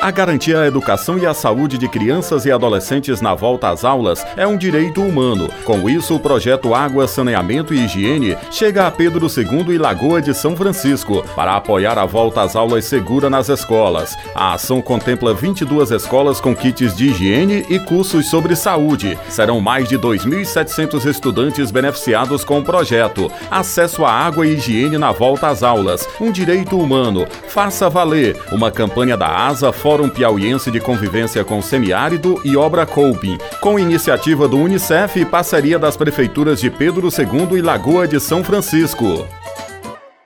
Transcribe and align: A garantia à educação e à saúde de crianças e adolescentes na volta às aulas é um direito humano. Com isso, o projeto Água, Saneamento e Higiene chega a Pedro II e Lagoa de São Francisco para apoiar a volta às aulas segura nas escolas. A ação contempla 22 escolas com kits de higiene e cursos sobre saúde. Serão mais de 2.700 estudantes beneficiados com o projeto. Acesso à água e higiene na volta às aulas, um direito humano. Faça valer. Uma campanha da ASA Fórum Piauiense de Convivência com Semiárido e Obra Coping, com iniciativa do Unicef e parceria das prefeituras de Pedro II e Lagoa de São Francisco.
A 0.00 0.10
garantia 0.10 0.60
à 0.60 0.66
educação 0.66 1.18
e 1.18 1.26
à 1.26 1.34
saúde 1.34 1.76
de 1.76 1.86
crianças 1.86 2.46
e 2.46 2.50
adolescentes 2.50 3.20
na 3.20 3.34
volta 3.34 3.68
às 3.68 3.84
aulas 3.84 4.24
é 4.34 4.46
um 4.46 4.56
direito 4.56 5.02
humano. 5.02 5.50
Com 5.62 5.90
isso, 5.90 6.14
o 6.16 6.18
projeto 6.18 6.74
Água, 6.74 7.06
Saneamento 7.06 7.74
e 7.74 7.84
Higiene 7.84 8.34
chega 8.50 8.86
a 8.86 8.90
Pedro 8.90 9.26
II 9.26 9.74
e 9.74 9.76
Lagoa 9.76 10.22
de 10.22 10.32
São 10.32 10.56
Francisco 10.56 11.22
para 11.36 11.54
apoiar 11.54 11.98
a 11.98 12.06
volta 12.06 12.40
às 12.40 12.56
aulas 12.56 12.86
segura 12.86 13.28
nas 13.28 13.50
escolas. 13.50 14.16
A 14.34 14.54
ação 14.54 14.80
contempla 14.80 15.34
22 15.34 15.90
escolas 15.90 16.40
com 16.40 16.56
kits 16.56 16.96
de 16.96 17.08
higiene 17.08 17.66
e 17.68 17.78
cursos 17.78 18.30
sobre 18.30 18.56
saúde. 18.56 19.18
Serão 19.28 19.60
mais 19.60 19.86
de 19.86 19.98
2.700 19.98 21.04
estudantes 21.04 21.70
beneficiados 21.70 22.42
com 22.42 22.60
o 22.60 22.64
projeto. 22.64 23.30
Acesso 23.50 24.06
à 24.06 24.10
água 24.10 24.46
e 24.46 24.54
higiene 24.54 24.96
na 24.96 25.12
volta 25.12 25.48
às 25.48 25.62
aulas, 25.62 26.08
um 26.18 26.32
direito 26.32 26.78
humano. 26.78 27.26
Faça 27.48 27.90
valer. 27.90 28.34
Uma 28.50 28.70
campanha 28.70 29.14
da 29.14 29.28
ASA 29.28 29.70
Fórum 29.90 30.08
Piauiense 30.08 30.70
de 30.70 30.78
Convivência 30.78 31.42
com 31.42 31.60
Semiárido 31.60 32.40
e 32.44 32.56
Obra 32.56 32.86
Coping, 32.86 33.36
com 33.60 33.76
iniciativa 33.76 34.46
do 34.46 34.56
Unicef 34.56 35.18
e 35.18 35.24
parceria 35.24 35.80
das 35.80 35.96
prefeituras 35.96 36.60
de 36.60 36.70
Pedro 36.70 37.08
II 37.08 37.58
e 37.58 37.60
Lagoa 37.60 38.06
de 38.06 38.20
São 38.20 38.44
Francisco. 38.44 39.26